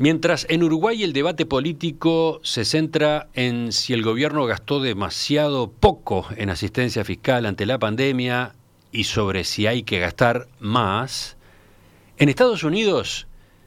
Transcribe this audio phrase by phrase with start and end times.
[0.00, 6.26] Mientras en Uruguay el debate político se centra en si el gobierno gastó demasiado poco
[6.38, 8.54] en asistencia fiscal ante la pandemia
[8.92, 11.36] y sobre si hay que gastar más,
[12.16, 13.26] en Estados Unidos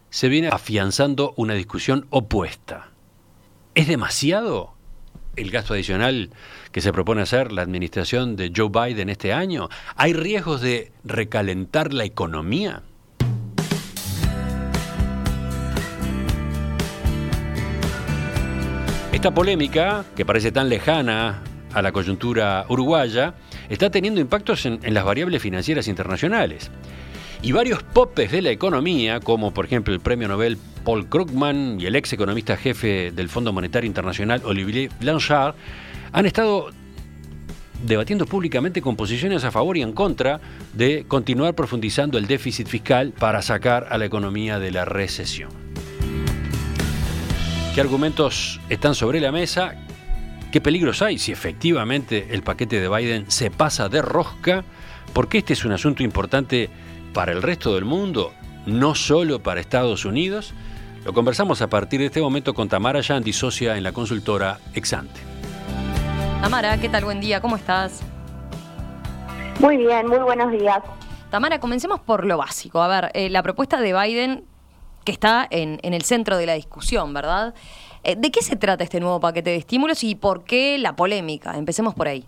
[0.09, 2.89] se viene afianzando una discusión opuesta.
[3.75, 4.73] ¿Es demasiado
[5.35, 6.31] el gasto adicional
[6.71, 9.69] que se propone hacer la administración de Joe Biden este año?
[9.95, 12.81] ¿Hay riesgos de recalentar la economía?
[19.23, 21.39] Esta polémica, que parece tan lejana
[21.73, 23.35] a la coyuntura uruguaya,
[23.69, 26.69] está teniendo impactos en, las variables financieras internacionales.
[27.41, 31.85] Y varios popes de la economía, como por ejemplo el premio Nobel Paul Krugman y
[31.85, 35.55] el ex economista jefe del Fondo Monetario Internacional Olivier Blanchard,
[36.11, 36.71] han estado
[37.81, 40.41] debatiendo públicamente con posiciones a favor y en contra
[40.73, 45.72] de continuar profundizando el déficit fiscal para sacar a la economía de la recesión.
[47.73, 49.73] ¿Qué argumentos están sobre la mesa?
[50.51, 54.63] ¿Qué peligros hay si efectivamente el paquete de Biden se pasa de rosca?
[55.11, 56.69] Porque este es un asunto importante
[57.15, 58.31] para el resto del mundo,
[58.67, 60.53] no solo para Estados Unidos.
[61.03, 65.19] Lo conversamos a partir de este momento con Tamara Yandy, socia en la consultora Exante.
[66.43, 67.05] Tamara, ¿qué tal?
[67.05, 68.03] Buen día, ¿cómo estás?
[69.59, 70.77] Muy bien, muy buenos días.
[71.31, 72.83] Tamara, comencemos por lo básico.
[72.83, 74.43] A ver, eh, la propuesta de Biden
[75.03, 77.53] que está en, en el centro de la discusión, ¿verdad?
[78.03, 81.57] Eh, ¿De qué se trata este nuevo paquete de estímulos y por qué la polémica?
[81.57, 82.25] Empecemos por ahí.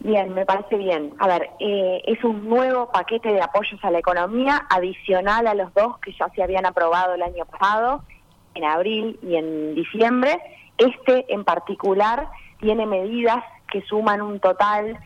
[0.00, 1.12] Bien, me parece bien.
[1.18, 5.72] A ver, eh, es un nuevo paquete de apoyos a la economía adicional a los
[5.74, 8.02] dos que ya se habían aprobado el año pasado,
[8.54, 10.40] en abril y en diciembre.
[10.78, 12.28] Este en particular
[12.60, 14.98] tiene medidas que suman un total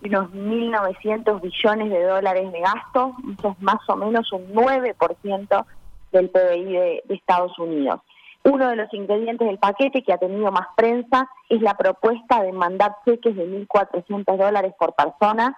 [0.00, 5.64] de unos 1.900 billones de dólares de gasto, eso es más o menos un 9%
[6.12, 8.00] del PBI de, Estados Unidos.
[8.44, 12.52] Uno de los ingredientes del paquete que ha tenido más prensa es la propuesta de
[12.52, 15.56] mandar cheques de 1.400 dólares por persona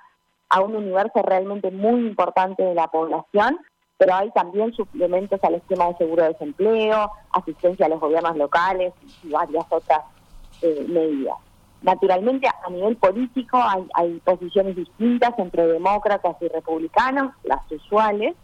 [0.50, 3.58] a un universo realmente muy importante de la población,
[3.96, 8.92] pero hay también suplementos al esquema de seguro de desempleo, asistencia a los gobiernos locales
[9.22, 10.00] y varias otras
[10.62, 11.38] eh, medidas.
[11.82, 18.34] Naturalmente, a nivel político hay, hay posiciones distintas entre demócratas y republicanos, las usuales,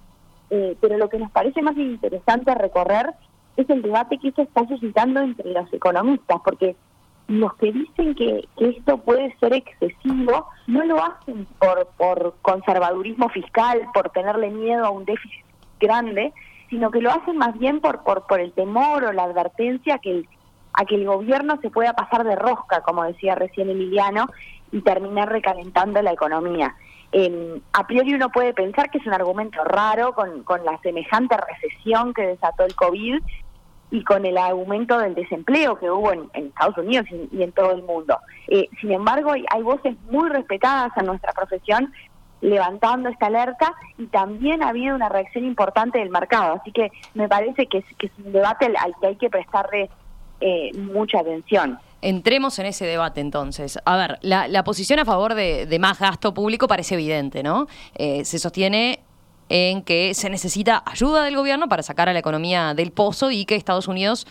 [0.51, 3.15] eh, pero lo que nos parece más interesante recorrer
[3.57, 6.77] es el debate que se está suscitando entre los economistas, porque
[7.29, 13.81] los que dicen que, esto puede ser excesivo no lo hacen por, por conservadurismo fiscal,
[13.95, 15.45] por tenerle miedo a un déficit
[15.79, 16.33] grande,
[16.69, 20.25] sino que lo hacen más bien por, por, por el temor o la advertencia que
[20.73, 24.27] a que el gobierno se pueda pasar de rosca, como decía recién Emiliano,
[24.73, 26.77] y terminar recalentando la economía.
[27.13, 32.15] Eh, a priori uno puede pensar que es un argumento raro con, la semejante recesión
[32.15, 33.21] que desató el COVID
[33.91, 37.83] y con el aumento del desempleo que hubo en, Estados Unidos y, en todo el
[37.83, 38.19] mundo.
[38.47, 41.93] Eh, sin embargo, hay, voces muy respetadas en nuestra profesión
[42.41, 46.55] levantando esta alerta y también ha habido una reacción importante del mercado.
[46.55, 49.91] Así que me parece que es, que es un debate al, que hay que prestarle
[50.41, 51.79] eh, mucha atención.
[52.03, 53.79] Entremos en ese debate entonces.
[53.85, 57.67] A ver, la, posición a favor de, más gasto público parece evidente, ¿no?
[57.95, 59.01] Eh, se sostiene
[59.49, 63.45] en que se necesita ayuda del gobierno para sacar a la economía del pozo y
[63.45, 64.27] que Estados Unidos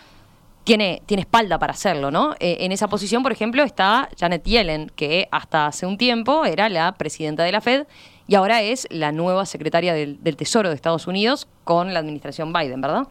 [0.64, 2.36] tiene, tiene espalda para hacerlo, ¿no?
[2.40, 6.70] Eh, en esa posición, por ejemplo, está Janet Yellen, que hasta hace un tiempo era
[6.70, 7.86] la presidenta de la Fed
[8.28, 12.82] y ahora es la nueva secretaria del Tesoro de Estados Unidos con la administración Biden,
[12.82, 13.08] ¿verdad?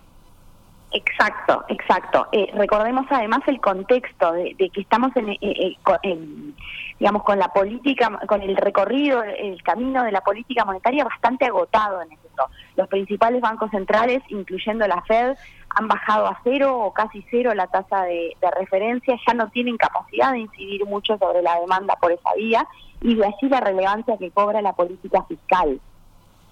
[0.91, 2.29] Exacto, exacto.
[2.33, 6.55] Eh, recordemos además el contexto de, que estamos eh, eh, en,
[6.99, 12.01] digamos, con la política, con el recorrido, el camino de la política monetaria bastante agotado
[12.01, 12.47] en esto.
[12.77, 15.37] Los principales bancos centrales, incluyendo la Fed,
[15.71, 19.77] han bajado a cero o casi cero la tasa de, de referencia, ya no tienen
[19.77, 22.67] capacidad de incidir mucho sobre la demanda por esa vía
[23.03, 25.81] y de allí la relevancia que cobra la política fiscal.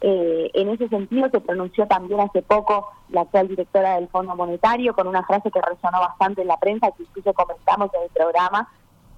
[0.08, 4.94] Eh, en ese sentido se pronunció también hace poco la actual directora del Fondo Monetario
[4.94, 8.68] con una frase que resonó bastante en la prensa, que incluso comentamos en el programa,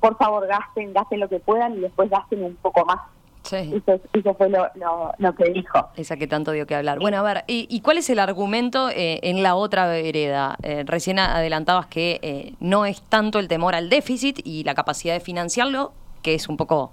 [0.01, 3.01] por favor gasten, gasten lo que puedan y después gasten un poco más.
[3.43, 3.83] Sí.
[3.87, 5.91] Eso, fue lo, que dijo.
[5.95, 7.01] Esa que tanto dio que hablar.
[7.01, 10.57] Bueno, a ver, ¿y, cuál es el argumento eh, en la otra vereda?
[10.63, 15.21] Eh, recién adelantabas que no es tanto el temor al déficit y la capacidad de
[15.21, 15.93] financiarlo,
[16.23, 16.93] que es un poco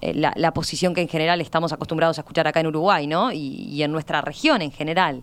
[0.00, 3.32] eh, la, posición que en general estamos acostumbrados a escuchar acá en Uruguay, ¿no?
[3.32, 5.22] Y, en nuestra región en general.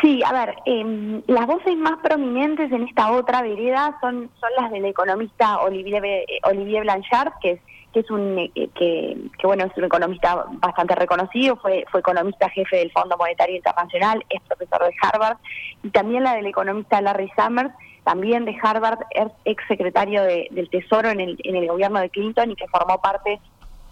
[0.00, 4.70] Sí, a ver, em, las voces más prominentes en esta otra vereda son, son las
[4.70, 6.02] del economista Olivier,
[6.44, 7.60] Olivier Blanchard, que es,
[7.92, 12.76] que es un eh, que, bueno es un economista bastante reconocido, fue fue economista jefe
[12.76, 15.38] del Fondo Monetario Internacional, es profesor de Harvard
[15.82, 17.72] y también la del economista Larry Summers,
[18.06, 19.00] también de Harvard,
[19.44, 23.40] ex secretario del Tesoro en el en el gobierno de Clinton y que formó parte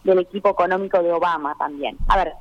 [0.04, 1.96] del equipo económico de Obama también.
[2.06, 2.32] A ver,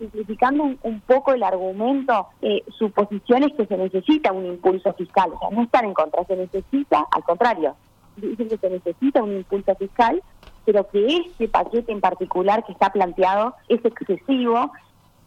[0.00, 5.30] simplificando un, poco el argumento, eh, su posición es que se necesita un impulso fiscal,
[5.32, 7.76] o sea, no están en contra, se necesita, al contrario,
[8.16, 10.20] dicen que se necesita un impulso fiscal,
[10.64, 14.72] pero que este paquete en particular que está planteado es excesivo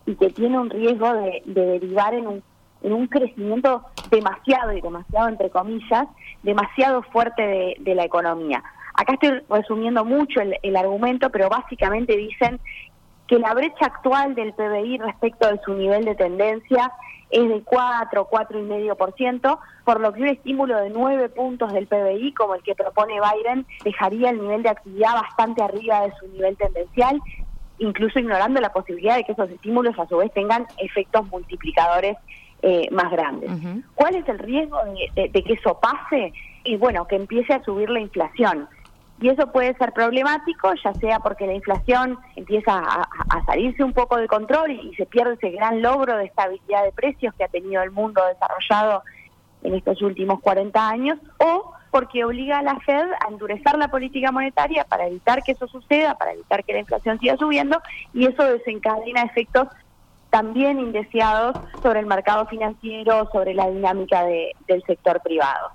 [0.05, 2.43] y que tiene un riesgo de, derivar en un,
[2.83, 6.07] en un crecimiento demasiado, y demasiado entre comillas,
[6.43, 8.63] demasiado fuerte de, la economía.
[8.93, 12.59] Acá estoy resumiendo mucho el, el argumento, pero básicamente dicen
[13.27, 16.91] que la brecha actual del PBI respecto de su nivel de tendencia
[17.33, 22.53] es de 4, 4,5%, por lo que un estímulo de 9 puntos del PBI, como
[22.53, 27.19] el que propone Biden, dejaría el nivel de actividad bastante arriba de su nivel tendencial,
[27.79, 32.17] incluso ignorando la posibilidad de que esos estímulos a su vez tengan efectos multiplicadores
[32.63, 33.51] eh, más grandes.
[33.93, 34.79] ¿Cuál es el riesgo
[35.15, 36.33] de, de que eso pase?
[36.63, 38.67] Y bueno, que empiece a subir la inflación
[39.23, 44.17] y eso puede ser problemático, ya sea porque la inflación empieza a, salirse un poco
[44.17, 47.81] de control y, se pierde ese gran logro de estabilidad de precios que ha tenido
[47.83, 49.03] el mundo desarrollado
[49.63, 54.31] en estos últimos 40 años, o porque obliga a la Fed a endurecer la política
[54.31, 57.81] monetaria para evitar que eso suceda, para evitar que la inflación siga subiendo,
[58.13, 59.69] y eso desencadena efectos
[60.33, 65.69] también indeseados sobre el mercado financiero, sobre la dinámica del sector privado.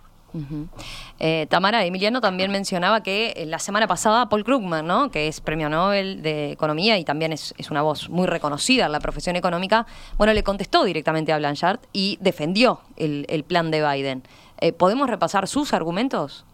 [1.20, 5.12] Eh, Tamara Emiliano también mencionaba que eh, la semana pasada Paul Krugman, ¿no?
[5.12, 8.98] que es premio Nobel de Economía y también es, una voz muy reconocida en la
[8.98, 14.24] profesión económica, bueno, le contestó directamente a Blanchard y defendió el, plan de Biden.
[14.60, 16.44] Eh, ¿Podemos repasar sus argumentos?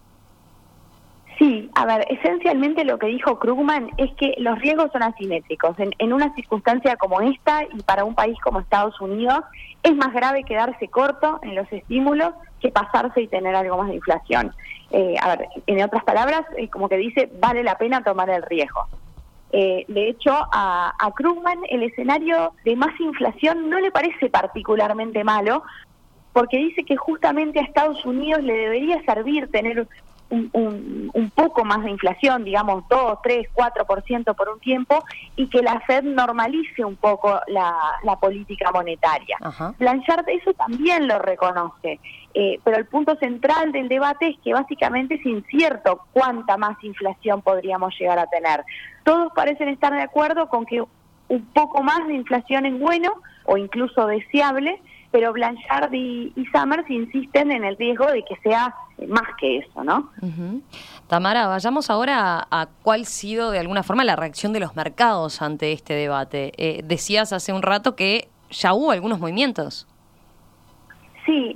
[1.38, 5.76] Sí, a ver, esencialmente lo que dijo Krugman es que los riesgos son asimétricos.
[5.78, 9.40] En, una circunstancia como esta y para un país como Estados Unidos,
[9.82, 13.96] es más grave quedarse corto en los estímulos que pasarse y tener algo más de
[13.96, 14.54] inflación.
[14.90, 18.87] Eh, a ver, en otras palabras, como que dice, vale la pena tomar el riesgo.
[19.50, 25.25] Eh, de hecho, a, a Krugman el escenario de más inflación no le parece particularmente
[25.25, 25.64] malo,
[26.32, 29.87] porque dice que justamente a Estados Unidos le debería servir tener
[30.31, 35.05] un, un, poco más de inflación, digamos 2, 3, 4% por un tiempo,
[35.37, 37.75] y que la Fed normalice un poco la,
[38.21, 39.37] política monetaria.
[39.79, 42.00] Blanchard eso también lo reconoce,
[42.32, 47.43] eh, pero el punto central del debate es que básicamente es incierto cuánta más inflación
[47.43, 48.65] podríamos llegar a tener.
[49.03, 50.82] Todos parecen estar de acuerdo con que
[51.29, 54.81] un poco más de inflación es bueno o incluso deseable,
[55.11, 58.75] pero Blanchard y, Summers insisten en el riesgo de que sea
[59.06, 60.10] más que eso, ¿no?
[61.06, 65.42] Tamara, vayamos ahora a, cuál ha sido de alguna forma la reacción de los mercados
[65.42, 66.52] ante este debate.
[66.56, 69.86] Eh, decías hace un rato que ya hubo algunos movimientos.
[71.26, 71.54] Sí,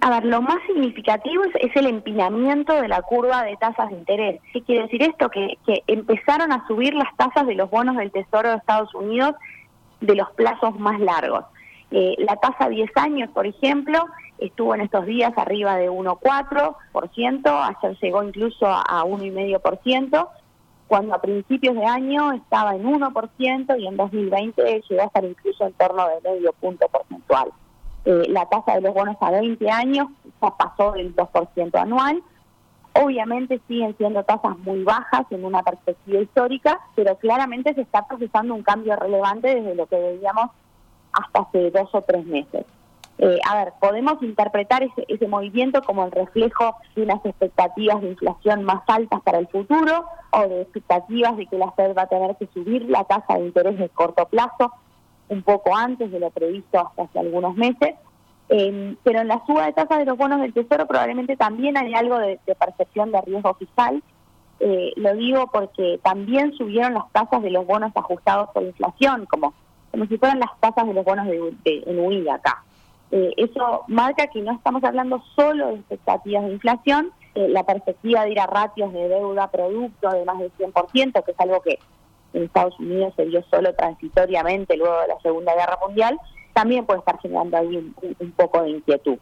[0.00, 4.40] a ver, lo más significativo es, el empinamiento de la curva de tasas de interés.
[4.54, 5.28] ¿Qué quiere decir esto?
[5.28, 9.34] Que, que empezaron a subir las tasas de los bonos del Tesoro de Estados Unidos
[10.00, 11.44] de los plazos más largos.
[11.90, 14.06] Eh, la tasa 10 años, por ejemplo,
[14.46, 20.28] estuvo en estos días arriba de 1,4%, ayer llegó incluso a 1,5%,
[20.88, 25.66] cuando a principios de año estaba en 1% y en 2020 llegó a estar incluso
[25.66, 27.50] en torno de medio punto porcentual.
[28.04, 30.08] Eh, la tasa de los bonos a 20 años
[30.42, 32.22] ya pasó del 2% anual.
[32.94, 38.54] Obviamente siguen siendo tasas muy bajas en una perspectiva histórica, pero claramente se está procesando
[38.54, 40.50] un cambio relevante desde lo que veíamos
[41.12, 42.66] hasta hace dos o tres meses.
[43.18, 48.08] Eh, a ver, podemos interpretar ese, ese movimiento como el reflejo de unas expectativas de
[48.08, 52.06] inflación más altas para el futuro o de expectativas de que la Fed va a
[52.06, 54.72] tener que subir la tasa de interés de corto plazo
[55.28, 57.94] un poco antes de lo previsto hasta hace algunos meses.
[58.48, 61.94] Eh, pero en la suba de tasas de los bonos del Tesoro probablemente también hay
[61.94, 64.02] algo de, percepción de riesgo fiscal.
[64.60, 69.54] Eh, lo digo porque también subieron las tasas de los bonos ajustados por inflación, como
[69.92, 72.64] como si fueran las tasas de los bonos de, en acá.
[73.12, 78.24] Eh, eso marca que no estamos hablando solo de expectativas de inflación, eh, la perspectiva
[78.24, 81.78] de ir a ratios de deuda producto de más del 100%, que es algo que
[82.32, 86.18] en Estados Unidos se vio solo transitoriamente luego de la Segunda Guerra Mundial,
[86.54, 89.18] también puede estar generando ahí un, poco de inquietud.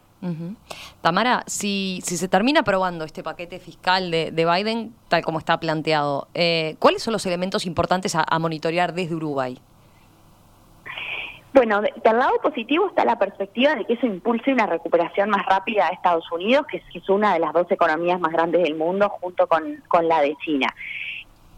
[1.01, 6.29] Tamara, si, si se termina aprobando este paquete fiscal de, Biden, tal como está planteado,
[6.33, 9.59] eh, ¿cuáles son los elementos importantes a monitorear desde Uruguay?
[11.53, 15.87] Bueno, del lado positivo está la perspectiva de que eso impulse una recuperación más rápida
[15.87, 19.47] de Estados Unidos, que es, una de las dos economías más grandes del mundo junto
[19.47, 20.67] con, la de China.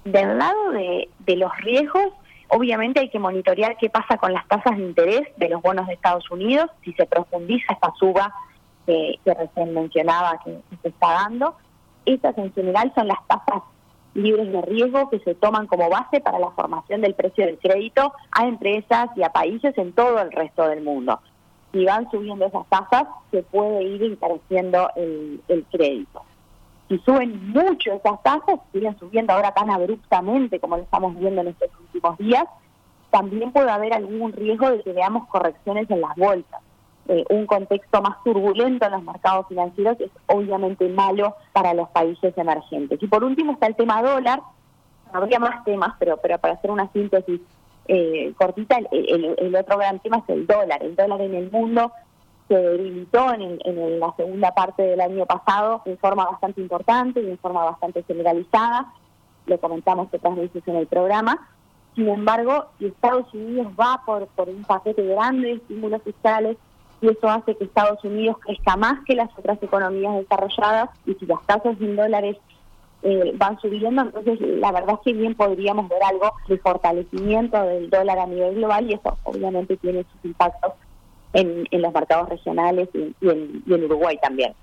[0.03, 2.07] Del lado de, los riesgos,
[2.47, 5.93] obviamente hay que monitorear qué pasa con las tasas de interés de los bonos de
[5.93, 8.33] Estados Unidos, si se profundiza esta suba
[8.87, 11.55] que, recién mencionaba que, se está dando.
[12.05, 13.61] Estas en general son las tasas
[14.13, 18.13] libres de riesgo que se toman como base para la formación del precio del crédito
[18.31, 21.19] a empresas y a países en todo el resto del mundo.
[21.71, 26.23] Si van subiendo esas tasas, se puede ir encareciendo el crédito
[26.93, 31.47] si suben mucho esas tasas, siguen subiendo ahora tan abruptamente como lo estamos viendo en
[31.47, 32.45] estos últimos días,
[33.09, 36.61] también puede haber algún riesgo de que veamos correcciones en las bolsas.
[37.09, 42.37] Eh, un contexto más turbulento en los mercados financieros es obviamente malo para los países
[42.37, 43.01] emergentes.
[43.01, 44.41] Y por último está el tema dólar.
[45.11, 47.41] Habría más temas, pero, pero para hacer una síntesis
[47.87, 50.81] eh, cortita, el otro gran tema es el dólar.
[50.81, 51.91] El dólar en el mundo
[52.47, 57.37] se debilitó en, la segunda parte del año pasado en forma bastante importante y en
[57.37, 58.93] forma bastante generalizada.
[59.45, 61.49] Lo comentamos otras veces en el programa.
[61.95, 66.57] Sin embargo, Estados Unidos va por, por un paquete grande de estímulos fiscales
[67.03, 71.25] y eso hace que Estados Unidos crezca más que las otras economías desarrolladas y si
[71.25, 72.37] las tasas en dólares
[73.03, 77.89] eh, van subiendo, entonces la verdad es que bien podríamos ver algo de fortalecimiento del
[77.89, 80.71] dólar a nivel global y eso obviamente tiene sus impactos
[81.33, 84.53] en, los mercados regionales y, en, Uruguay también.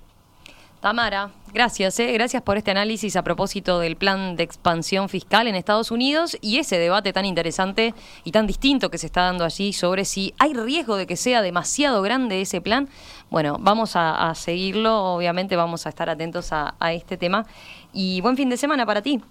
[0.81, 2.11] Tamara, gracias, ¿eh?
[2.11, 6.57] gracias por este análisis a propósito del plan de expansión fiscal en Estados Unidos y
[6.57, 10.55] ese debate tan interesante y tan distinto que se está dando allí sobre si hay
[10.55, 12.89] riesgo de que sea demasiado grande ese plan.
[13.29, 17.45] Bueno, vamos a, seguirlo, obviamente vamos a estar atentos a, a este tema
[17.93, 19.21] y buen fin de semana para ti.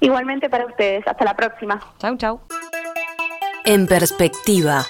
[0.00, 1.78] Igualmente para ustedes, hasta la próxima.
[1.98, 2.40] Chau, chau.
[3.66, 4.86] En perspectiva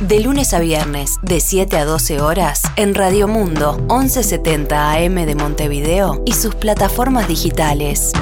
[0.00, 5.34] de lunes a viernes, de 7 a 12 horas, en Radio Mundo, 1170 AM de
[5.34, 8.12] Montevideo y sus plataformas digitales.